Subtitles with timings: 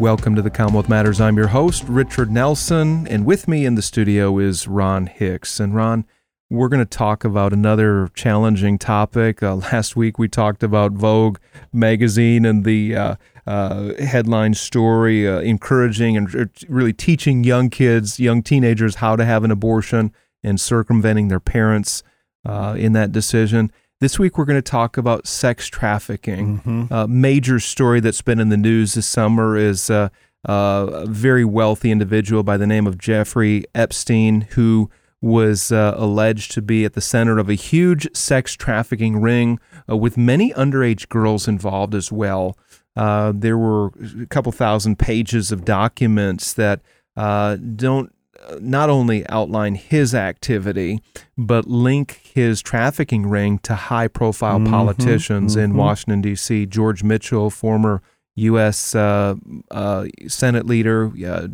[0.00, 1.20] Welcome to the Commonwealth Matters.
[1.20, 5.60] I'm your host, Richard Nelson, and with me in the studio is Ron Hicks.
[5.60, 6.04] And Ron,
[6.50, 9.40] we're going to talk about another challenging topic.
[9.40, 11.38] Uh, last week we talked about Vogue
[11.72, 13.14] magazine and the uh,
[13.46, 19.24] uh, headline story uh, encouraging and uh, really teaching young kids, young teenagers, how to
[19.24, 22.02] have an abortion and circumventing their parents
[22.44, 23.70] uh, in that decision.
[24.00, 26.58] This week, we're going to talk about sex trafficking.
[26.60, 26.92] Mm-hmm.
[26.92, 30.08] A major story that's been in the news this summer is uh,
[30.48, 34.90] uh, a very wealthy individual by the name of Jeffrey Epstein, who
[35.22, 39.96] was uh, alleged to be at the center of a huge sex trafficking ring uh,
[39.96, 42.58] with many underage girls involved as well.
[42.96, 46.80] Uh, there were a couple thousand pages of documents that
[47.16, 48.12] uh, don't
[48.60, 51.00] not only outline his activity,
[51.36, 55.76] but link his trafficking ring to high profile Mhm, politicians in mhm.
[55.76, 56.66] Washington, D.C.
[56.66, 58.02] George Mitchell, former
[58.36, 58.94] U.S.
[58.94, 59.36] Uh,
[59.70, 61.48] uh, Senate leader, uh,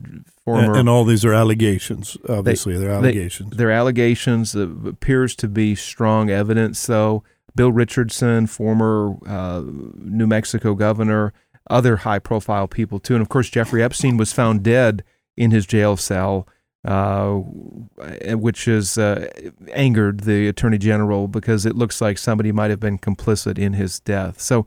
[0.44, 0.64] former.
[0.64, 2.16] And, and all these are allegations.
[2.28, 3.56] Obviously, they, are allegations.
[3.56, 7.22] They, are allegations uh, appears to be strong evidence, though.
[7.54, 9.62] Bill Richardson, former uh,
[9.96, 11.32] New Mexico governor,
[11.68, 13.14] other high profile people, too.
[13.14, 15.04] And of course, Jeffrey Epstein was found dead
[15.36, 16.46] in his jail cell,
[16.84, 19.28] uh, which has uh,
[19.72, 24.00] angered the attorney general because it looks like somebody might have been complicit in his
[24.00, 24.40] death.
[24.40, 24.66] So,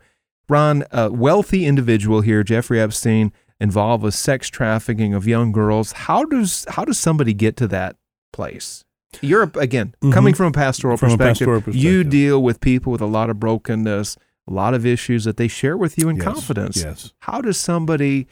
[0.49, 5.93] Ron, a wealthy individual here, Jeffrey Epstein, involved with sex trafficking of young girls.
[5.93, 7.95] How does how does somebody get to that
[8.31, 8.83] place?
[9.21, 10.11] You're again Mhm.
[10.11, 11.75] coming from a pastoral From a pastoral, perspective.
[11.81, 14.17] You deal with people with a lot of brokenness,
[14.47, 16.83] a lot of issues that they share with you in Yes, confidence.
[16.83, 17.13] Yes.
[17.19, 18.27] How does somebody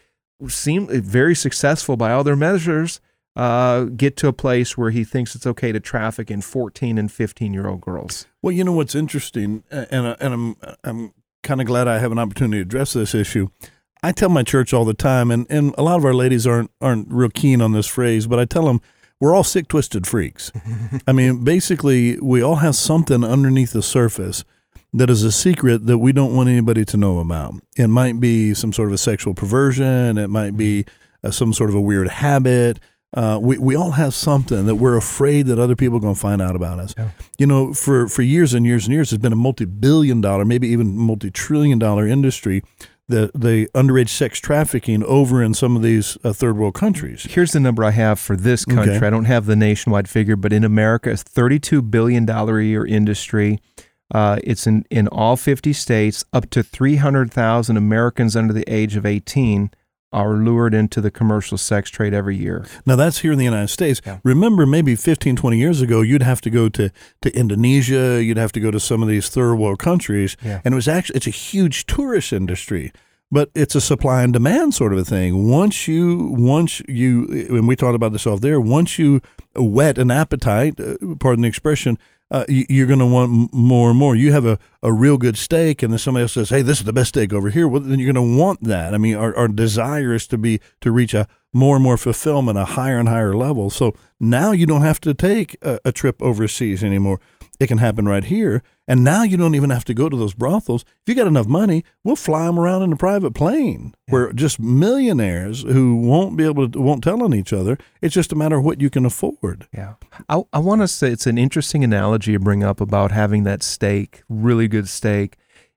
[0.48, 3.00] seem very successful by all their measures
[3.34, 7.10] uh, get to a place where he thinks it's okay to traffic in 14 and
[7.10, 8.26] 15 year old girls?
[8.42, 12.12] Well, you know what's interesting, and uh, and I'm I'm kind of glad I have
[12.12, 13.48] an opportunity to address this issue.
[14.02, 16.70] I tell my church all the time, and, and a lot of our ladies aren't
[16.80, 18.80] aren't real keen on this phrase, but I tell them
[19.20, 20.50] we're all sick, twisted freaks.
[21.06, 24.44] I mean, basically, we all have something underneath the surface
[24.92, 27.54] that is a secret that we don't want anybody to know about.
[27.76, 30.18] It might be some sort of a sexual perversion.
[30.18, 30.84] It might be
[31.24, 32.78] uh, some sort of a weird habit.
[33.14, 36.20] Uh, we, we all have something that we're afraid that other people are going to
[36.20, 36.94] find out about us.
[36.96, 37.10] Yeah.
[37.38, 40.44] You know, for, for years and years and years, it's been a multi billion dollar,
[40.44, 42.62] maybe even multi trillion dollar industry,
[43.08, 47.24] the, the underage sex trafficking over in some of these uh, third world countries.
[47.28, 48.96] Here's the number I have for this country.
[48.96, 49.06] Okay.
[49.06, 53.60] I don't have the nationwide figure, but in America, it's $32 billion a year industry.
[54.14, 56.24] Uh, it's in, in all 50 states.
[56.32, 59.70] Up to 300,000 Americans under the age of 18
[60.12, 62.66] are lured into the commercial sex trade every year.
[62.86, 64.00] Now that's here in the United States.
[64.04, 64.18] Yeah.
[64.24, 66.90] Remember, maybe 15, 20 years ago, you'd have to go to,
[67.22, 70.60] to Indonesia, you'd have to go to some of these third world countries, Yeah.
[70.64, 72.92] and it was actually it's a huge tourist industry.
[73.30, 75.48] But it's a supply and demand sort of a thing.
[75.48, 78.60] Once you, once you, and we talked about this off there.
[78.60, 79.22] Once you
[79.56, 81.96] whet an appetite, uh, pardon the expression,
[82.32, 84.16] uh, you, you're going to want more and more.
[84.16, 86.84] You have a, a real good steak, and then somebody else says, "Hey, this is
[86.84, 88.94] the best steak over here." Well, then you're going to want that.
[88.94, 92.56] I mean, our, our desire is to be to reach a more and more fulfillment,
[92.56, 93.68] a higher and higher level.
[93.68, 97.20] So now you don't have to take a, a trip overseas anymore.
[97.60, 100.34] It can happen right here, and now you don't even have to go to those
[100.34, 100.82] brothels.
[100.82, 103.94] If you got enough money, we'll fly them around in a private plane.
[104.08, 107.78] Where just millionaires who won't be able to won't tell on each other.
[108.00, 109.68] It's just a matter of what you can afford.
[109.72, 109.94] Yeah.
[110.28, 113.62] I, I want to say it's an interesting analogy you bring up about having that
[113.62, 115.36] steak, really good steak.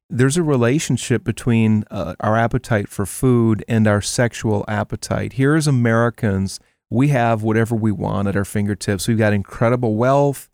[0.09, 5.33] There's a relationship between uh, our appetite for food and our sexual appetite.
[5.33, 6.59] Here as Americans,
[6.89, 9.07] we have whatever we want at our fingertips.
[9.07, 10.49] We've got incredible wealth.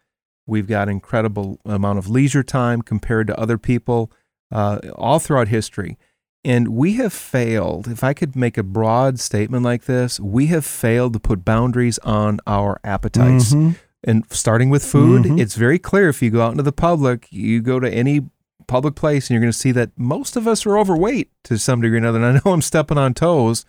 [0.48, 4.12] We've got incredible amount of leisure time compared to other people
[4.52, 5.98] uh, all throughout history.
[6.44, 10.66] And we have failed, if I could make a broad statement like this, we have
[10.66, 13.54] failed to put boundaries on our appetites.
[13.54, 13.76] Mhm.
[14.04, 15.40] And starting with food, Mhm.
[15.40, 18.22] it's very clear if you go out into the public, you go to any
[18.72, 21.82] public place, and you're going to see that most of us are overweight to some
[21.82, 22.18] degree or another.
[22.24, 23.66] And I know I'm stepping on toes,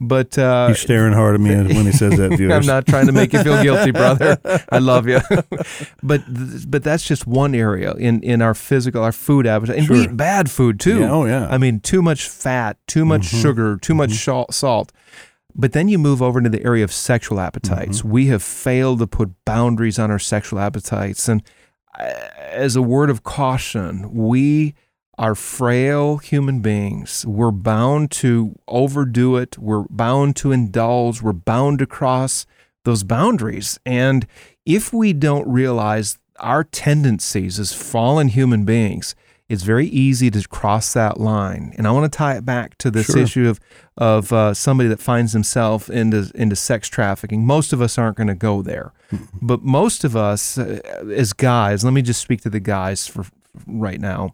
[0.00, 2.32] but uh, he's staring hard at me when he says that.
[2.36, 2.52] Viewers.
[2.52, 4.38] I'm not trying to make you feel guilty, brother.
[4.70, 5.20] I love you,
[6.02, 6.22] but
[6.68, 9.96] but that's just one area in in our physical, our food appetite, and Sure.
[9.96, 11.00] we eat bad food too.
[11.00, 11.48] Yeah, oh, yeah.
[11.50, 13.42] I mean, too much fat, too much Mhm.
[13.42, 14.92] sugar, too much shal- salt.
[15.54, 17.98] But then you move over into the area of sexual appetites.
[17.98, 18.10] Mm-hmm.
[18.10, 21.28] We have failed to put boundaries on our sexual appetites.
[21.28, 21.42] And
[21.98, 24.74] as a word of caution, we
[25.18, 27.26] are frail human beings.
[27.26, 29.58] We're bound to overdo it.
[29.58, 31.22] We're bound to indulge.
[31.22, 32.46] We're bound to cross
[32.84, 33.78] those boundaries.
[33.84, 34.26] And
[34.64, 39.14] if we don't realize our tendencies as fallen human beings,
[39.52, 41.74] it's very easy to cross that line.
[41.76, 43.18] And I want to tie it back to this Sure.
[43.22, 43.60] issue of
[43.98, 47.44] of uh, somebody that finds himself into into sex trafficking.
[47.46, 48.92] Most of us aren't going to go there,
[49.50, 50.80] but most of us, uh,
[51.14, 53.24] as guys, let me just speak to the guys for
[53.66, 54.30] right now.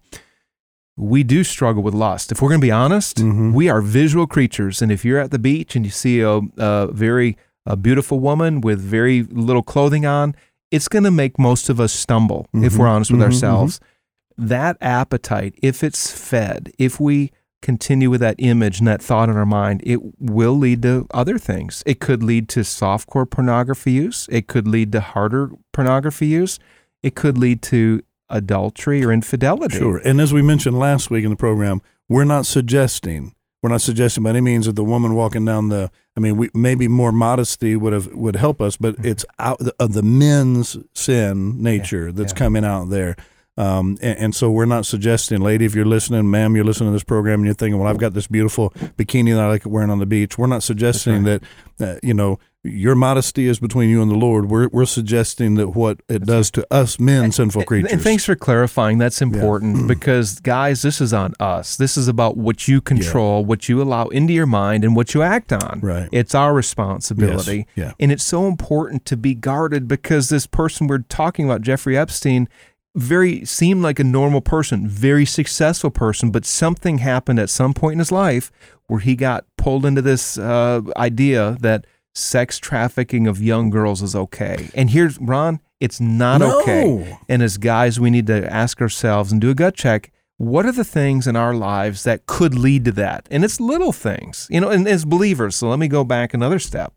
[0.96, 2.32] We do struggle with lust.
[2.32, 3.52] If we're going to be honest, Mhm.
[3.52, 6.88] we are visual creatures, and if you're at the beach and you see a, a
[6.92, 7.36] very
[7.66, 10.34] a beautiful woman with very little clothing on,
[10.70, 12.78] it's going to make most of us stumble if Mhm.
[12.78, 13.80] we're honest with Mhm, ourselves.
[14.38, 19.36] That appetite, if it's fed, if we continue with that image and that thought in
[19.36, 21.82] our mind, it will lead to other things.
[21.84, 24.28] It could lead to softcore pornography use.
[24.30, 26.58] It could lead to harder pornography use.
[27.02, 29.78] It could lead to adultery or infidelity.
[29.78, 30.00] Sure.
[30.04, 34.22] And as we mentioned last week in the program, we're not suggesting we're not suggesting
[34.22, 37.76] by any means that the woman walking down the I mean, we maybe more modesty
[37.76, 39.06] would have would help us, but mm-hmm.
[39.06, 42.38] it's out of the men's sin nature that's yeah.
[42.38, 43.16] coming out there.
[43.58, 46.92] Um, and, and so we're not suggesting, lady, if you're listening, ma'am, you're listening to
[46.92, 49.90] this program and you're thinking, well, I've got this beautiful bikini that I like wearing
[49.90, 50.38] on the beach.
[50.38, 51.42] We're not suggesting that,
[51.80, 54.48] uh, you know, your modesty is between you and the Lord.
[54.48, 57.90] We're, we're suggesting that what it does to us men, sinful creatures.
[57.90, 58.98] And thanks for clarifying.
[58.98, 61.76] That's important because, guys, this is on us.
[61.76, 65.22] This is about what you control, what you allow into your mind, and what you
[65.22, 65.80] act on.
[65.80, 66.08] Right.
[66.12, 67.66] It's our responsibility.
[67.74, 67.88] Yes.
[67.88, 67.92] Yeah.
[67.98, 72.48] And it's so important to be guarded because this person we're talking about, Jeffrey Epstein,
[72.96, 77.94] very seemed like a normal person, very successful person, but something happened at some point
[77.94, 78.50] in his life
[78.86, 84.16] where he got pulled into this uh, idea that sex trafficking of young girls is
[84.16, 84.70] okay.
[84.74, 86.60] And here's Ron, it's not No.
[86.62, 87.18] okay.
[87.28, 90.10] And as guys, we need to ask ourselves and do a gut check.
[90.38, 93.26] What are the things in our lives that could lead to that?
[93.30, 95.56] And it's little things, you know, and as believers.
[95.56, 96.92] So let me go back another step.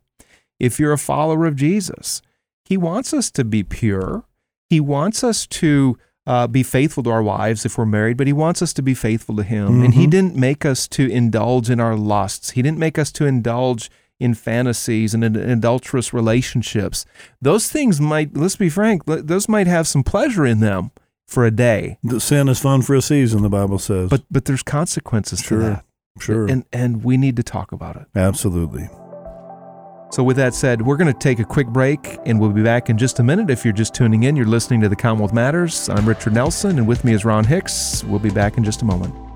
[0.59, 2.21] If you're a follower of Jesus,
[2.65, 4.23] he wants us to be pure.
[4.71, 8.33] He wants us to uh, be faithful to our wives if we're married, but he
[8.33, 9.83] wants us to be faithful to him.
[9.83, 12.51] And he didn't make us to indulge in our lusts.
[12.51, 13.89] He didn't make us to indulge
[14.19, 17.05] in fantasies and in adulterous relationships.
[17.41, 20.91] Those things might, let's be frank, those might have some pleasure in them
[21.27, 24.09] for a day, The sin is fun for a season, the Bible says.
[24.09, 25.59] but but there's consequences Sure.
[25.59, 25.85] to that.
[26.19, 28.05] sure, And and we need to talk about it.
[28.15, 28.89] absolutely.
[30.11, 32.89] So, with that said, we're going to take a quick break and we'll be back
[32.89, 33.49] in just a minute.
[33.49, 35.87] If you're just tuning in, you're listening to the Commonwealth Matters.
[35.87, 38.03] I'm Richard Nelson, and with me is Ron Hicks.
[38.03, 39.30] We'll be back in just a moment.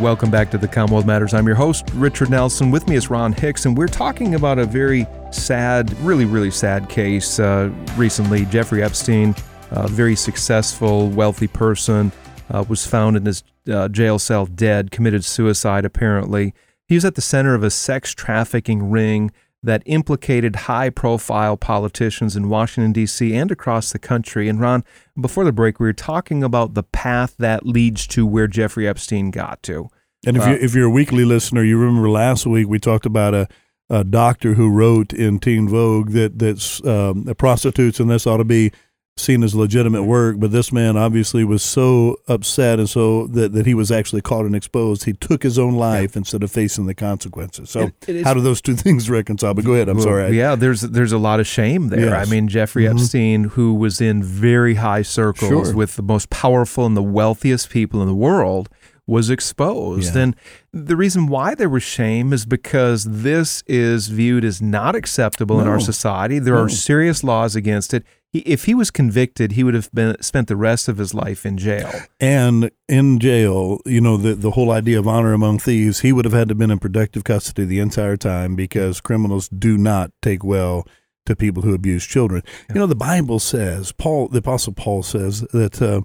[0.00, 1.34] Welcome back to the Commonwealth Matters.
[1.34, 2.70] I'm your host, Richard Nelson.
[2.70, 6.88] With me is Ron Hicks, and we're talking about a very sad, really, really sad
[6.88, 8.46] case uh, recently.
[8.46, 9.34] Jeffrey Epstein,
[9.72, 12.12] a very successful, wealthy person,
[12.48, 16.54] uh, was found in his uh, jail cell dead, committed suicide, apparently.
[16.86, 19.30] He was at the center of a sex trafficking ring
[19.62, 23.34] that implicated high profile politicians in Washington, D.C.
[23.34, 24.48] and across the country.
[24.48, 24.84] And Ron,
[25.20, 29.30] before the break, we were talking about the path that leads to where Jeffrey Epstein
[29.30, 29.88] got to.
[30.26, 33.06] And if, uh, you, if you're a weekly listener, you remember last week we talked
[33.06, 33.48] about a,
[33.88, 38.44] a doctor who wrote in Teen Vogue that that's um, prostitutes and this ought to
[38.44, 38.72] be
[39.20, 43.66] seen as legitimate work, but this man obviously was so upset and so that, that
[43.66, 45.04] he was actually caught and exposed.
[45.04, 46.20] He took his own life yeah.
[46.20, 47.70] instead of facing the consequences.
[47.70, 49.54] So it, it how do those two things reconcile?
[49.54, 49.88] But go ahead.
[49.88, 50.36] I'm well, sorry.
[50.36, 52.06] yeah, there's there's a lot of shame there.
[52.06, 52.26] Yes.
[52.26, 52.98] I mean, Jeffrey mm-hmm.
[52.98, 55.76] Epstein, who was in very high circles sure.
[55.76, 58.68] with the most powerful and the wealthiest people in the world,
[59.10, 60.14] was exposed.
[60.14, 60.22] Yeah.
[60.22, 60.36] And
[60.72, 65.62] the reason why there was shame is because this is viewed as not acceptable no.
[65.62, 66.38] in our society.
[66.38, 66.62] There no.
[66.62, 70.56] are serious laws against it if he was convicted, he would have been spent the
[70.56, 71.90] rest of his life in jail.
[72.20, 76.24] And in jail, you know, the the whole idea of honor among thieves, he would
[76.24, 80.44] have had to been in protective custody the entire time because criminals do not take
[80.44, 80.86] well
[81.26, 82.42] to people who abuse children.
[82.44, 82.74] Yeah.
[82.74, 85.80] You know, the Bible says, Paul, the Apostle Paul says that.
[85.82, 86.02] Uh,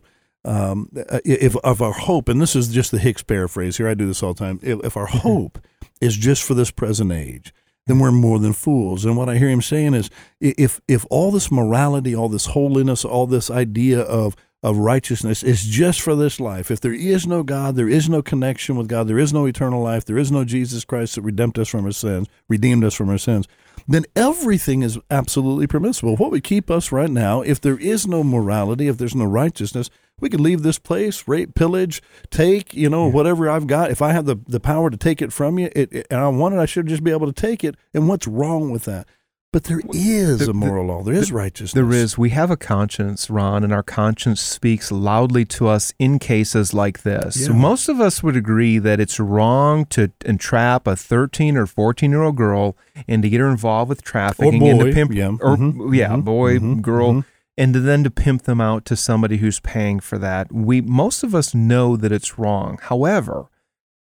[0.48, 0.90] um,
[1.26, 4.22] if of our hope, and this is just the Hicks paraphrase here, I do this
[4.22, 4.60] all the time.
[4.62, 5.58] If, if our hope
[6.02, 7.52] is just for this present age,
[7.88, 9.06] then we're more than fools.
[9.06, 13.06] And what I hear him saying is if if all this morality, all this holiness,
[13.06, 16.72] all this idea of of righteousness is just for this life.
[16.72, 19.84] If there is no God, there is no connection with God, there is no eternal
[19.84, 23.10] life, there is no Jesus Christ that redeemed us from our sins, redeemed us from
[23.10, 23.48] our sins,
[23.88, 26.16] then everything is absolutely permissible.
[26.16, 29.92] What would keep us right now, if there is no morality, if there's no righteousness,
[30.20, 33.14] we could leave this place, rape, pillage, take, you know, yeah.
[33.14, 33.92] whatever I've got.
[33.92, 36.28] If I have the, the power to take it from you, it, it, and I
[36.30, 37.76] want it, I should just be able to take it.
[37.94, 39.08] And what's wrong with that?
[39.56, 41.04] But there is the, a moral the, law.
[41.04, 41.72] There is righteousness.
[41.72, 42.18] There is.
[42.18, 47.04] We have a conscience, Ron, and our conscience speaks loudly to us in cases like
[47.04, 47.38] this.
[47.38, 47.48] Yeah.
[47.48, 52.12] So most of us would agree that it's wrong to entrap a 13 or 14
[52.12, 52.76] year old girl
[53.08, 55.94] and to get her involved with trafficking or boy, and to pimp, yeah, or mm-hmm.
[55.94, 56.22] yeah, mm-hmm.
[56.22, 56.82] boy, mm-hmm.
[56.82, 57.12] girl.
[57.12, 60.52] Mm-hmm and then to pimp them out to somebody who's paying for that.
[60.52, 62.80] We most of us know that it's wrong.
[62.82, 63.50] However,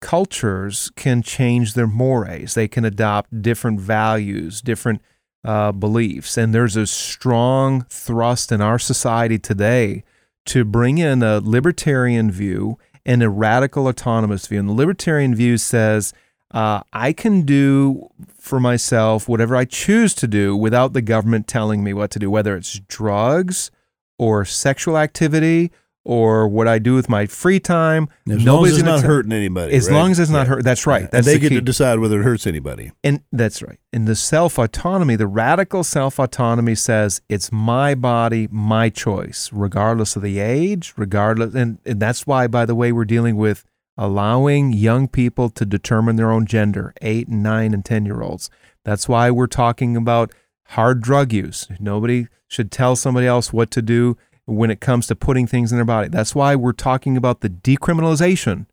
[0.00, 2.54] cultures can change their mores.
[2.54, 5.00] They can adopt different values, different
[5.44, 10.04] uh, beliefs, and there's a strong thrust in our society today
[10.47, 14.61] to bring in a libertarian view and a radical autonomous view.
[14.61, 16.12] And the libertarian view says
[16.52, 21.82] uh, I can do for myself whatever I choose to do without the government telling
[21.82, 23.71] me what to do, whether it's drugs
[24.18, 25.73] or sexual activity
[26.04, 28.09] or what I do with my free time.
[28.28, 29.75] As long as it's not t- hurting anybody.
[29.75, 29.97] As right?
[29.97, 30.64] long as it's not hurt.
[30.64, 31.02] That's right.
[31.02, 31.09] Yeah.
[31.12, 31.54] That's and they the get key.
[31.56, 32.92] to decide whether it hurts anybody.
[33.04, 33.78] And that's right.
[33.92, 40.16] And the self autonomy, the radical self autonomy says it's my body, my choice, regardless
[40.16, 41.54] of the age, regardless.
[41.54, 43.64] And, and that's why, by the way, we're dealing with
[43.96, 48.50] allowing young people to determine their own gender, eight and nine and 10 year olds.
[48.84, 50.32] That's why we're talking about
[50.68, 51.68] hard drug use.
[51.78, 55.78] Nobody should tell somebody else what to do when it comes to putting things in
[55.78, 56.08] their body.
[56.08, 58.66] That's why we're talking about the decriminalization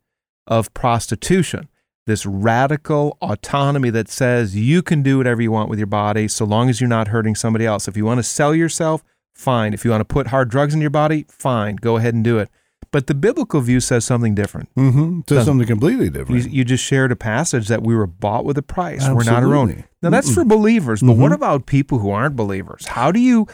[0.47, 1.69] of prostitution.
[2.07, 6.43] This radical autonomy that says you can do whatever you want with your body so
[6.43, 7.88] long as you're not hurting somebody else.
[7.88, 9.03] If you want to sell yourself,
[9.35, 9.73] fine.
[9.73, 11.75] If you want to put hard drugs in your body, fine.
[11.75, 12.49] Go ahead and do it.
[12.91, 14.74] But the biblical view says something different.
[14.75, 15.22] Mm-hmm.
[15.27, 16.43] Says something completely different.
[16.46, 19.01] You, you, just shared a passage that we were bought with a price.
[19.01, 19.25] Absolutely.
[19.25, 19.84] We're not our own.
[20.01, 20.36] Now that's Mm-mm.
[20.36, 21.22] for believers, but mm-hmm.
[21.22, 22.88] what about people who aren't believers?
[22.88, 23.48] How do you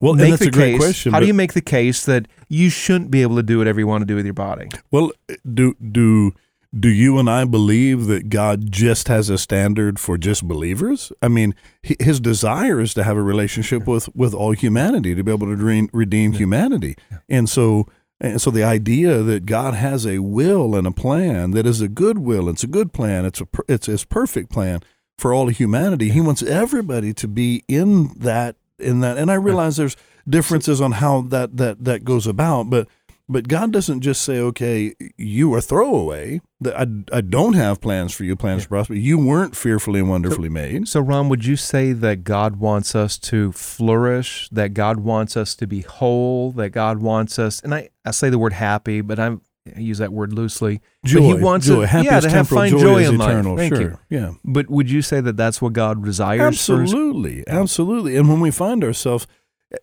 [0.00, 0.78] well, make the case?
[0.78, 3.80] Question, how do you make the case that you shouldn't be able to do whatever
[3.80, 4.68] you want to do with your body?
[4.90, 5.12] Well,
[5.50, 6.34] do do
[6.78, 11.10] do you and I believe that God just has a standard for just believers?
[11.22, 15.32] I mean, his desire is to have a relationship with, with all humanity, to be
[15.32, 16.96] able to redeem humanity.
[17.26, 17.86] And so
[18.20, 21.88] and so the idea that God has a will and a plan that is a
[21.88, 24.80] good will, it's a good plan, it's a it's his perfect plan
[25.18, 26.10] for all of humanity.
[26.10, 29.18] He wants everybody to be in that in that.
[29.18, 29.96] And I realize there's
[30.28, 32.88] differences on how that that that goes about, but
[33.28, 36.40] but God doesn't just say, okay, you are throwaway.
[36.64, 38.64] I, I don't have plans for you, plans yeah.
[38.64, 38.94] to prosper.
[38.94, 40.88] You weren't fearfully and wonderfully so, made.
[40.88, 45.54] So, Ron, would you say that God wants us to flourish, that God wants us
[45.56, 49.18] to be whole, that God wants us, and I, I say the word happy, but
[49.18, 49.42] I'm,
[49.76, 50.80] I use that word loosely.
[51.04, 51.82] Joy, but he wants joy.
[51.84, 53.56] It, yeah, to have find joy, joy in eternal.
[53.56, 53.58] life.
[53.58, 53.82] Thank sure.
[53.82, 53.98] you.
[54.08, 54.32] Yeah.
[54.42, 56.40] But would you say that that's what God desires?
[56.40, 58.16] Absolutely, absolutely.
[58.16, 59.26] And when we find ourselves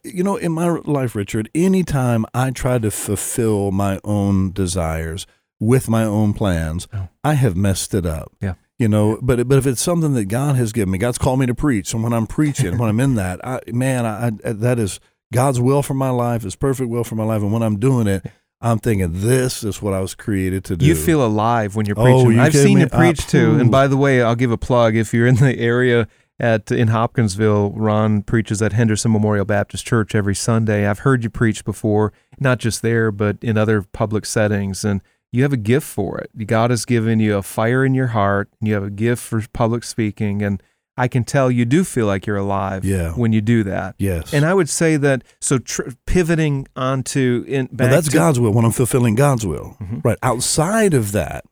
[0.04, 5.28] you know, in my life, Richard, anytime I try to fulfill my own desires
[5.60, 7.10] with my own plans, oh.
[7.24, 8.32] I have messed it up.
[8.42, 8.56] Yeah.
[8.78, 11.46] You know, but but if it's something that God has given me, God's called me
[11.46, 14.80] to preach, and when I'm preaching, when I'm in that, I, man, I, I, that
[14.80, 15.00] is
[15.32, 18.08] God's will for my life, His perfect will for my life, and when I'm doing
[18.08, 18.26] it,
[18.60, 20.86] I'm thinking this is what I was created to do.
[20.86, 22.28] You feel alive when you're preaching.
[22.28, 22.82] Oh, you I've seen me?
[22.82, 23.60] you preach uh, too.
[23.60, 26.90] And by the way, I'll give a plug if you're in the area at in
[26.90, 27.72] Hopkinsville.
[27.72, 30.86] Ron preaches at Henderson Memorial Baptist Church every Sunday.
[30.88, 35.02] I've heard you preach before, not just there, but in other public settings, and
[35.32, 36.48] you have a gift for it.
[36.48, 39.44] God has given you a fire in your heart, and you have a gift for
[39.54, 40.62] public speaking, and
[40.98, 43.12] I can tell you do feel like you're alive Yeah.
[43.12, 43.96] when you do that.
[43.98, 44.34] Yes.
[44.34, 48.18] And I would say that so tr- pivoting onto in back Well, that's to, Mm-hmm.
[48.20, 49.76] God's will when I'm fulfilling God's will.
[50.06, 50.18] Right.
[50.24, 51.44] Outside of that,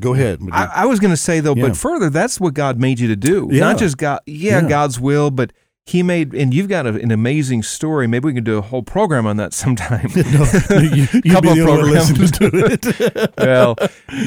[0.00, 0.40] go ahead.
[0.52, 1.68] I, I was going to say though, Yeah.
[1.68, 3.48] but further, that's what God made you to do.
[3.50, 3.60] Yeah.
[3.60, 4.68] Not just God, yeah, Yeah.
[4.68, 5.52] God's will, but
[5.86, 8.06] He made, and you've got a, an amazing story.
[8.06, 10.10] Maybe we can do a whole program on that sometime.
[10.16, 12.30] no, you, you'd Couple be the of only one programs.
[12.32, 13.34] to it.
[13.38, 13.74] well,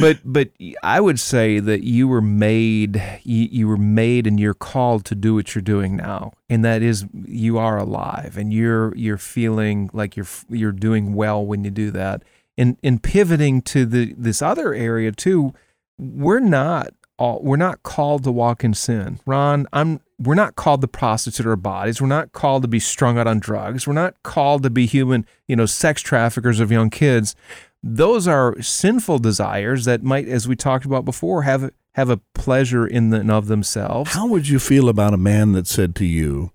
[0.02, 0.50] but but
[0.82, 5.16] I would say that you were made, you, you were made, and you're called to
[5.16, 9.90] do what you're doing now, and that is you are alive, and you're you're feeling
[9.94, 12.24] like you're you're doing well when you do that.
[12.58, 15.54] And and pivoting to the this other area too,
[15.98, 19.20] we're not all we're not called to walk in sin.
[19.26, 22.02] Ron, I'm we're not called to prostitute our bodies.
[22.02, 23.88] We're not called to be strung out on drugs.
[23.88, 27.36] We're not called to be human, you know, sex traffickers of young kids.
[27.82, 32.88] Those are sinful desires that might, as we talked about before, have have a pleasure
[32.88, 34.14] in and of themselves.
[34.14, 36.52] How would you feel about a man that said to you,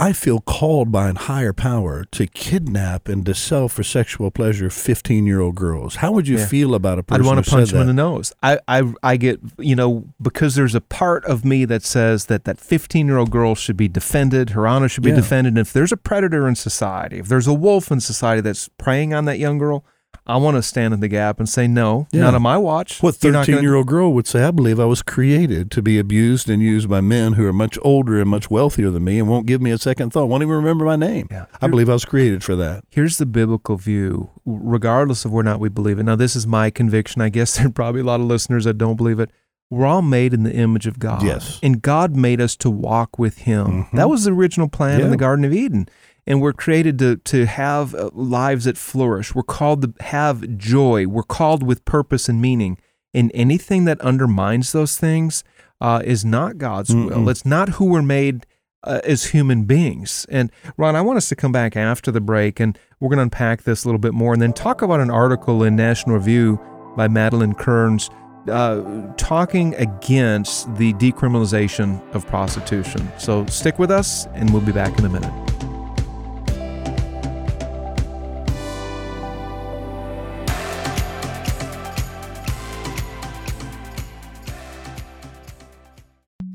[0.00, 4.70] I feel called by a higher power to kidnap and to sell for sexual pleasure
[4.70, 5.96] 15 year old girls?
[5.96, 6.46] How would you Yeah.
[6.46, 8.32] feel about a person I'd want to punch him in the nose.
[8.40, 12.44] I, I, I get, you know, because there's a part of me that says that
[12.44, 15.16] that 15 year old girl should be defended, her honor should be Yeah.
[15.16, 15.54] defended.
[15.54, 19.12] And if there's a predator in society, if there's a wolf in society that's preying
[19.12, 19.84] on that young girl,
[20.28, 22.22] I want to stand in the gap and say, no, Yeah.
[22.22, 23.02] not on my watch.
[23.02, 25.70] What You're not 13 gonna- year old girl would say, I believe I was created
[25.70, 29.04] to be abused and used by men who are much older and much wealthier than
[29.04, 31.28] me and won't give me a second thought, won't even remember my name.
[31.30, 31.46] Yeah.
[31.62, 32.84] I believe I was created for that.
[32.90, 36.02] Here's the biblical view, regardless of whether or not we believe it.
[36.04, 37.22] Now, this is my conviction.
[37.22, 39.30] I guess there are probably a lot of listeners that don't believe it.
[39.70, 41.22] We're all made in the image of God.
[41.22, 41.58] Yes.
[41.62, 43.66] And God made us to walk with Him.
[43.84, 43.90] Mhm.
[43.96, 45.88] That was the original plan in the Garden of Eden.
[46.28, 49.34] And we're created to, to have uh, lives that flourish.
[49.34, 51.06] We're called to have joy.
[51.06, 52.76] We're called with purpose and meaning.
[53.14, 55.42] And anything that undermines those things
[55.80, 57.08] uh, is not God's will.
[57.08, 57.30] Mm-mm.
[57.30, 58.44] It's not who we're made
[58.84, 60.26] uh, as human beings.
[60.28, 63.22] And Ron, I want us to come back after the break and we're going to
[63.22, 66.60] unpack this a little bit more and then talk about an article in National Review
[66.94, 68.10] by Madeleine Kearns
[68.48, 73.10] uh, talking against the decriminalization of prostitution.
[73.18, 75.57] So stick with us and we'll be back in a minute.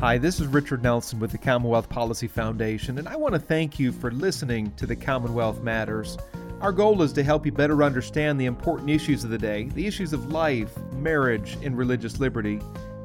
[0.00, 3.80] Hi, this is Richard Nelson with the Commonwealth Policy Foundation, and I want to thank
[3.80, 6.16] you for listening to the Commonwealth Matters.
[6.60, 9.88] Our goal is to help you better understand the important issues of the day, the
[9.88, 12.60] issues of life, marriage, and religious liberty.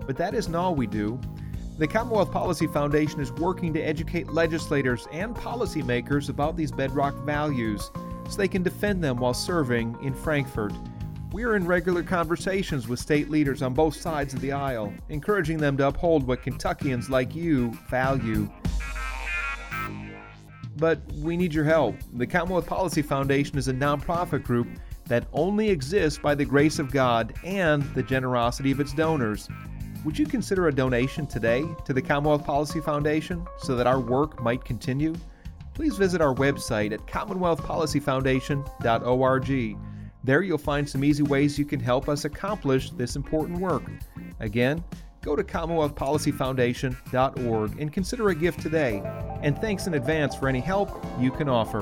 [0.05, 1.19] But that isn't all we do.
[1.79, 7.89] The Commonwealth Policy Foundation is working to educate legislators and policymakers about these bedrock values
[8.29, 10.73] so they can defend them while serving in Frankfort.
[11.33, 15.57] We are in regular conversations with state leaders on both sides of the aisle, encouraging
[15.57, 18.47] them to uphold what Kentuckians like you value.
[20.77, 21.95] But we need your help.
[22.13, 24.67] The Commonwealth Policy Foundation is a nonprofit group
[25.07, 29.49] that only exists by the grace of God and the generosity of its donors.
[30.05, 34.39] Would you consider a donation today to the Commonwealth Policy Foundation so that our work
[34.43, 35.15] might continue?
[35.73, 39.77] Please visit our website at commonwealthpolicyfoundation.org.
[40.25, 43.83] There you'll find some easy ways you can help us accomplish this important work.
[44.39, 44.81] Again,
[45.21, 49.01] go to commonwealthpolicyfoundation.org and consider a gift today.
[49.41, 51.81] And thanks in advance for any help you can offer.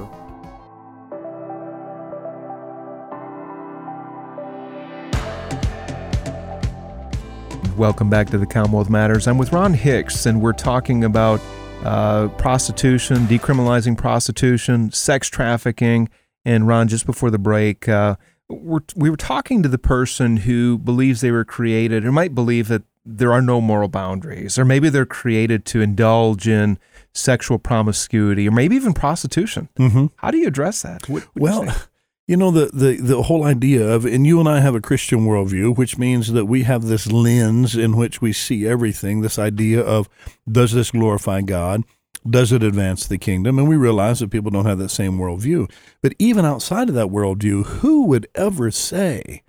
[7.78, 9.28] Welcome back to the Commonwealth Matters.
[9.28, 11.40] I'm with Ron Hicks, and we're talking about
[11.84, 16.10] uh, prostitution, decriminalizing prostitution, sex trafficking.
[16.44, 18.16] And Ron, just before the break, uh,
[18.52, 22.68] we're, we were talking to the person who believes they were created, or might believe
[22.68, 26.78] that there are no moral boundaries, or maybe they're created to indulge in
[27.14, 29.70] sexual promiscuity, or maybe even prostitution.
[29.78, 30.08] Mm-hmm.
[30.18, 31.10] How do you address that?
[31.10, 31.76] What, what you Well.
[32.28, 35.26] You know the, the the whole idea of, and you and I have a Christian
[35.26, 39.20] worldview, which means that we have this lens in which we see everything.
[39.20, 40.08] This idea of
[40.50, 41.84] does this glorify God?
[42.30, 43.58] Does it advance the kingdom?
[43.58, 45.72] And we realize that people don't have that same worldview.
[46.02, 49.42] But even outside of that worldview, who would ever say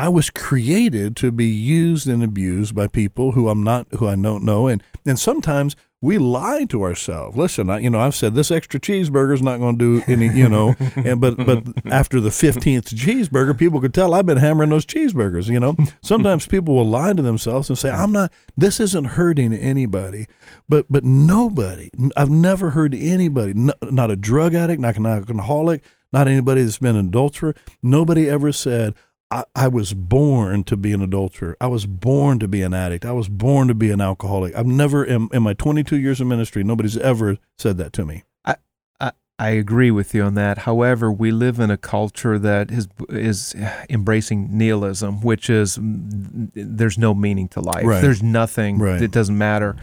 [0.00, 4.16] I was created to be used and abused by people who I'm not, who I
[4.16, 7.36] don't know, and and sometimes we lie to ourselves.
[7.36, 10.28] Listen, I, you know, I've said this extra cheeseburger is not going to do any,
[10.28, 14.70] you know, and but but after the fifteenth cheeseburger, people could tell I've been hammering
[14.70, 15.48] those cheeseburgers.
[15.48, 18.32] You know, sometimes people will lie to themselves and say, "I'm not.
[18.56, 20.26] This isn't hurting anybody,"
[20.68, 21.90] but but nobody.
[22.16, 26.96] I've never heard anybody, not a drug addict, not an alcoholic, not anybody that's been
[26.96, 27.54] an adulterer.
[27.82, 28.94] Nobody ever said.
[29.30, 31.56] I, I, was born to be an adulterer.
[31.60, 33.04] I was born to be an addict.
[33.04, 34.54] I was born to be an alcoholic.
[34.56, 38.24] I've never, in, in my 22 years of ministry, nobody's ever said that to me.
[38.44, 38.56] I,
[39.00, 40.58] I, I agree with you on that.
[40.58, 43.54] However, we live in a culture that is is
[43.88, 47.84] embracing nihilism, which is there's no meaning to life.
[47.84, 48.02] Right.
[48.02, 48.78] There's nothing.
[48.78, 49.00] Right.
[49.00, 49.76] It doesn't matter.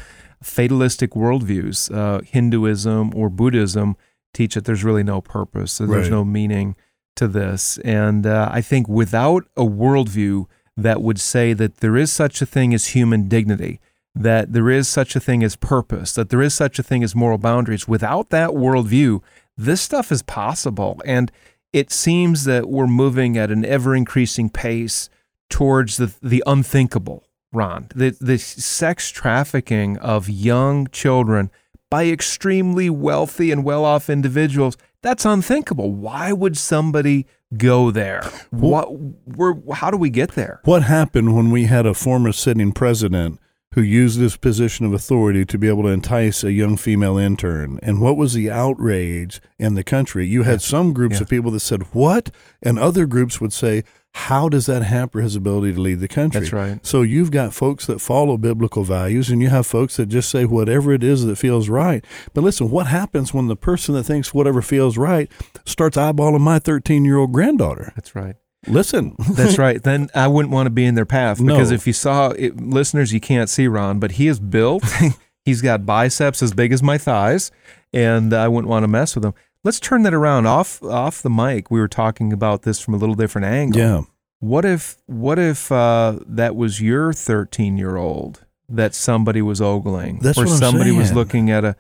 [0.44, 3.96] Fatalistic worldviews, uh, Hinduism or Buddhism,
[4.34, 5.78] teach that there's really no purpose.
[5.78, 6.12] There's Right.
[6.12, 6.76] no meaning
[7.18, 7.78] to this.
[7.80, 12.46] And uh, I think without a worldview that would say that there is such a
[12.46, 13.80] thing as human dignity,
[14.14, 17.16] that there is such a thing as purpose, that there is such a thing as
[17.16, 19.22] moral boundaries, without that worldview,
[19.58, 21.02] this stuff is possible.
[21.06, 21.32] And
[21.74, 25.10] it seems that we're moving at an ever increasing pace
[25.50, 27.88] towards the, the unthinkable, Ron.
[27.96, 31.50] The, the sex trafficking of young children
[31.90, 35.92] by extremely wealthy and well off individuals that's unthinkable.
[35.94, 38.30] Why would somebody go there?
[38.52, 38.88] What?
[38.92, 39.56] Where?
[39.74, 40.60] How do we get there?
[40.66, 43.40] What happened when we had a former sitting president
[43.74, 47.80] who used his position of authority to be able to entice a young female intern?
[47.82, 50.28] And what was the outrage in the country?
[50.28, 51.22] You had some groups Yeah.
[51.22, 52.30] of people that said, What?
[52.62, 53.84] And other groups would say,
[54.18, 56.42] How does that hamper his ability to lead the country?
[56.42, 56.86] That's right.
[56.86, 60.44] So you've got folks that follow biblical values, and you have folks that just say
[60.44, 62.04] whatever it is that feels right.
[62.34, 65.32] But listen, what happens when the person that thinks whatever feels right
[65.66, 67.94] starts eyeballing my 13 year old granddaughter?
[67.96, 68.36] That's right.
[68.68, 69.82] Listen, That's right.
[69.82, 71.54] Then I wouldn't want to be in their path No.
[71.54, 74.84] because if you saw it, listeners, you can't see Ron, but he is built.
[75.46, 77.52] He's got biceps as big as my thighs,
[77.94, 79.34] and I wouldn't want to mess with him.
[79.68, 81.70] Let's turn that around off off the mic.
[81.70, 83.82] We were talking about this from a little different angle.
[83.82, 84.02] yeah.
[84.40, 90.20] What if what if uh, that was your 13 year old that somebody was ogling,
[90.20, 91.76] That's or what I'm somebody was looking at a.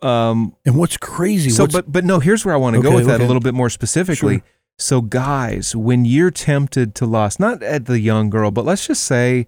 [0.00, 1.50] Um, And what's crazy?
[1.50, 3.24] so, what's, but but no, here's where I want to go with that okay.
[3.24, 4.36] a little bit more specifically.
[4.36, 4.44] Sure.
[4.78, 9.02] So, guys, when you're tempted to lust, not at the young girl, but let's just
[9.02, 9.46] say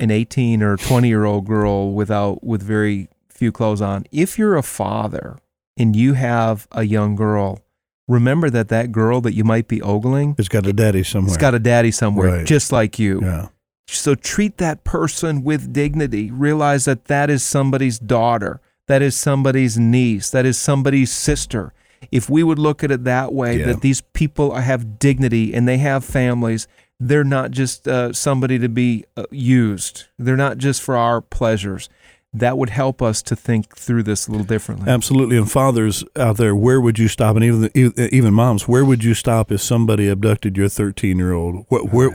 [0.00, 4.04] an 18 or 20 year old girl without with very few clothes on.
[4.10, 5.38] If you're a father
[5.76, 7.60] and you have a young girl,
[8.08, 11.28] remember that that girl that you might be ogling, it's got a daddy somewhere.
[11.32, 12.46] it's got a daddy somewhere, Right.
[12.46, 13.20] just like you.
[13.22, 13.48] yeah.
[13.86, 16.30] So treat that person with dignity.
[16.30, 21.72] Realize that that is somebody's daughter, that is somebody's niece, that is somebody's sister.
[22.10, 23.66] If we would look at it that way, Yeah.
[23.66, 26.66] that these people have dignity and they have families,
[27.00, 30.04] they're not just uh, somebody to be uh, used.
[30.18, 31.88] They're not just for our pleasures.
[32.34, 34.90] That would help us to think through this a little differently.
[34.90, 35.36] Absolutely.
[35.36, 37.36] And fathers out there, where would you stop?
[37.36, 41.64] And even even moms, where would you stop if somebody abducted your 13 year old?
[41.68, 42.10] What where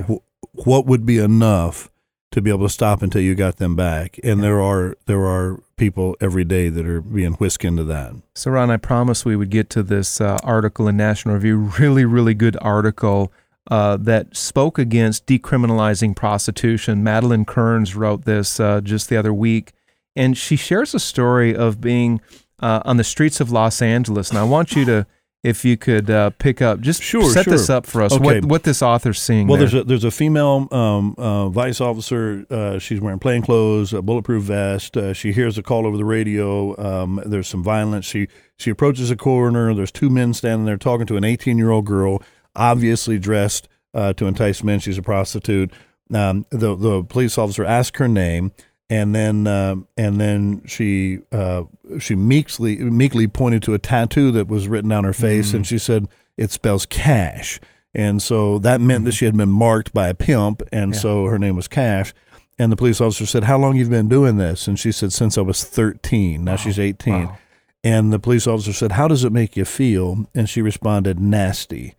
[0.52, 1.90] what would be enough
[2.32, 4.20] to be able to stop until you got them back?
[4.24, 8.14] And there are there are people every day that are being whisked into that.
[8.36, 11.72] So, Ron, I promise we would get to this uh, article in National Review.
[11.80, 13.32] Really, really good article
[13.72, 17.04] uh, that spoke against decriminalizing prostitution.
[17.04, 19.72] Madeleine Kearns wrote this uh, just the other week,
[20.16, 22.22] and she shares a story of being
[22.60, 24.30] uh, on the streets of Los Angeles.
[24.30, 25.08] And I want you to,
[25.44, 28.12] if you could uh, pick up, just Sure, set this up for us.
[28.12, 28.24] Okay.
[28.42, 29.68] What what this author's seeing Well, there.
[29.70, 32.46] there's a there's a female um, uh, vice officer.
[32.50, 34.98] Uh, she's wearing plain clothes, a bulletproof vest.
[34.98, 36.76] Uh, she hears a call over the radio.
[36.78, 38.06] Um, there's some violence.
[38.06, 39.74] She she approaches a coroner.
[39.74, 42.22] There's two men standing there talking to an 18 year old girl,
[42.58, 44.80] obviously dressed uh, to entice men.
[44.80, 45.72] She's a prostitute.
[46.14, 48.52] Um, the the police officer asks her name,
[48.90, 51.64] and then um, and then she uh,
[52.00, 55.78] she meekly meekly pointed to a tattoo that was written on her face, and she
[55.78, 57.60] said it spells cash.
[57.94, 61.00] And so that meant that she had been marked by a pimp, and Yeah.
[61.00, 62.14] so her name was Cash.
[62.60, 65.38] And the police officer said, "How long you've been doing this?" And she said, "Since
[65.38, 66.44] I was 13.
[66.44, 67.38] Now she's 18." Wow.
[67.84, 71.96] And the police officer said, "How does it make you feel?" And she responded, "Nasty,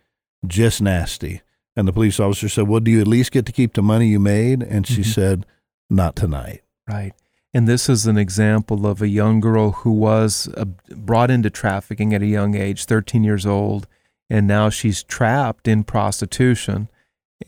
[0.46, 1.40] just nasty."
[1.74, 4.08] And the police officer said, "Well, do you at least get to keep the money
[4.08, 5.06] you made?" And she Mhm.
[5.14, 5.46] said,
[5.88, 7.12] "Not tonight." Right.
[7.52, 12.14] And this is an example of a young girl who was uh, brought into trafficking
[12.14, 13.86] at a young age, 13 years old.
[14.28, 16.88] and now she's trapped in prostitution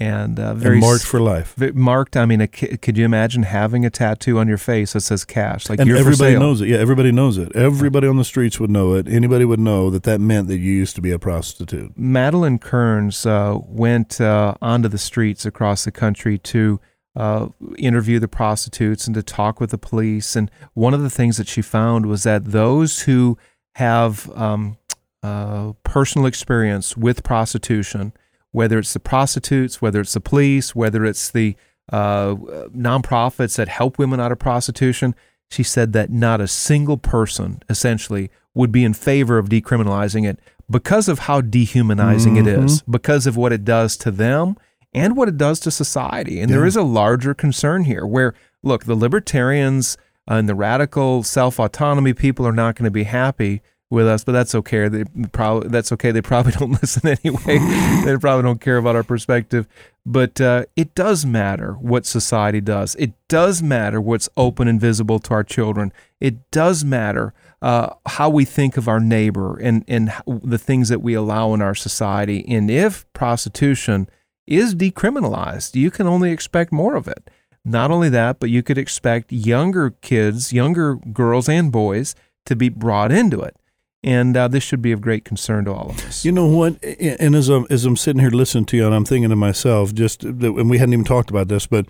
[0.00, 1.55] and uh, very and marked for life.
[1.74, 2.16] marked.
[2.16, 5.68] I mean, a, could you imagine having a tattoo on your face that says cash?
[5.68, 6.68] Like and you're everybody knows it.
[6.68, 7.55] Yeah, everybody knows it.
[7.55, 9.07] Everybody on the streets would know it.
[9.07, 11.92] Anybody would know that that meant that you used to be a prostitute.
[11.96, 16.81] Madeleine Kearns uh, went uh, onto the streets across the country to
[17.14, 20.35] uh, interview the prostitutes and to talk with the police.
[20.35, 23.38] And one of the things that she found was that those who
[23.75, 24.79] have um,
[25.22, 28.12] uh, personal experience with prostitution,
[28.51, 31.57] whether it's the prostitutes, whether it's the police, whether it's the
[31.90, 32.35] uh,
[32.75, 35.14] nonprofits that help women out of prostitution,
[35.51, 40.38] she said that not a single person essentially would be in favor of decriminalizing it
[40.70, 44.57] because of how dehumanizing it is, because of what it does to them
[44.94, 46.40] and what it does to society.
[46.40, 46.66] And there Yeah.
[46.68, 49.96] is a larger concern here where, look, the libertarians
[50.28, 54.33] and the radical self autonomy people are not going to be happy with us, but
[54.33, 54.88] that's okay.
[54.88, 56.12] They probably that's okay.
[56.12, 57.59] They probably don't listen anyway.
[58.05, 59.66] they probably don't care about our perspective.
[60.07, 62.94] But uh, it does matter what society does.
[62.96, 65.92] It does matter what's open and visible to our children.
[66.20, 71.02] It does matter uh, how we think of our neighbor and and the things that
[71.02, 72.44] we allow in our society.
[72.48, 74.09] And if prostitution
[74.53, 77.31] is decriminalized, you can only expect more of it.
[77.65, 82.15] Not only that, but you could expect younger kids, younger girls and boys,
[82.47, 83.57] to be brought into it.
[84.05, 86.25] And uh, this should be of great concern to all of us.
[86.25, 86.83] You know what?
[86.83, 89.95] And as I'm as I'm sitting here listening to you, and I'm thinking to myself,
[89.95, 91.87] just and we hadn't even talked about this, but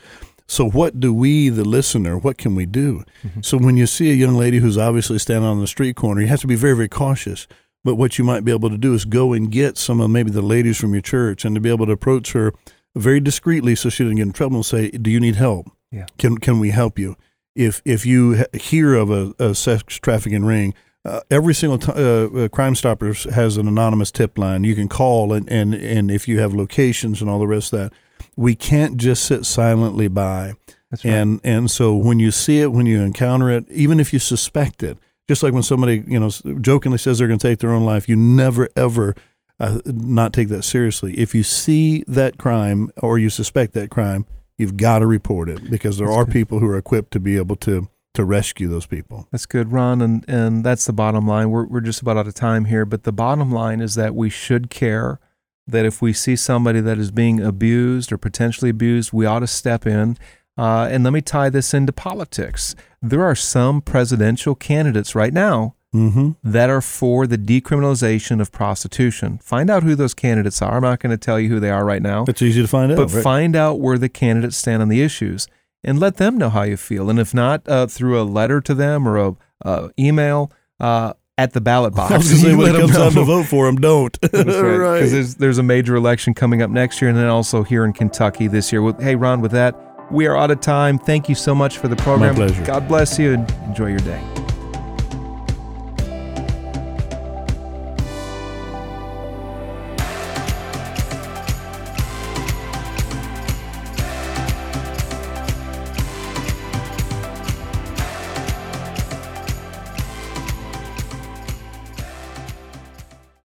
[0.46, 3.05] so what do we, the listener, what can we do?
[3.40, 6.27] So when you see a young lady who's obviously standing on the street corner, you
[6.27, 7.46] have to be very very cautious.
[7.85, 10.31] But what you might be able to do is go and get some of maybe
[10.31, 12.53] the ladies from your church, and to be able to approach her
[12.95, 15.71] very discreetly, so she doesn't get in trouble, and say, "Do you need help?
[15.90, 16.07] Yeah.
[16.18, 17.16] Can can we help you?"
[17.55, 22.45] If if you hear of a, a sex trafficking ring, uh, every single time uh,
[22.45, 24.64] uh, Crime Stoppers has an anonymous tip line.
[24.64, 27.81] You can call, and, and, and if you have locations and all the rest of
[27.81, 27.92] that,
[28.37, 30.55] we can't just sit silently by.
[30.90, 31.14] That's right.
[31.14, 34.83] And and so when you see it, when you encounter it, even if you suspect
[34.83, 34.99] it,
[35.33, 36.29] just like when somebody you know
[36.61, 39.14] jokingly says they're going to take their own life, you never ever
[39.59, 41.14] uh, not take that seriously.
[41.18, 44.27] If you see that crime or you suspect that crime,
[44.59, 46.33] you've got to report it because there That's are good.
[46.33, 49.27] people who are equipped to be able to to rescue those people.
[49.33, 51.51] That's good, Ron, and and that's the bottom line.
[51.51, 54.29] We're we're just about out of time here, but the bottom line is that we
[54.29, 55.18] should care.
[55.66, 59.47] That if we see somebody that is being abused or potentially abused, we ought to
[59.47, 60.18] step in.
[60.58, 62.74] Uh, and let me tie this into politics.
[63.00, 66.30] There are some presidential candidates right now Mm-hmm.
[66.42, 69.36] that are for the decriminalization of prostitution.
[69.42, 70.76] Find out who those candidates are.
[70.76, 72.24] I'm not going to tell you who they are right now.
[72.26, 72.96] It's easy to find out.
[72.96, 73.22] but right?
[73.22, 75.48] find out where the candidates stand on the issues
[75.84, 77.10] and let them know how you feel.
[77.10, 79.36] And if not, uh, through a letter to them or a
[79.66, 82.12] uh, email uh, at the ballot box.
[82.14, 84.18] I was say when it comes time to vote for them, don't.
[84.32, 84.46] That's right.
[84.76, 84.94] right.
[84.96, 87.92] Because there's, there's a major election coming up next year, and then also here in
[87.92, 88.94] Kentucky this year.
[88.98, 89.74] Hey, Ron, with that,
[90.12, 90.98] we are out of time.
[90.98, 92.35] Thank you so much for the program.
[92.37, 92.64] My pleasure.
[92.64, 94.51] God bless you, and enjoy your day.